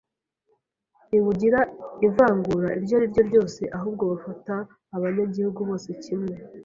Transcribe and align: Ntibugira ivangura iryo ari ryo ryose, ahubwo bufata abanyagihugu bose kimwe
Ntibugira 1.07 1.59
ivangura 2.07 2.67
iryo 2.77 2.93
ari 2.97 3.07
ryo 3.11 3.23
ryose, 3.29 3.61
ahubwo 3.77 4.03
bufata 4.11 4.55
abanyagihugu 4.95 5.59
bose 5.69 5.89
kimwe 6.03 6.33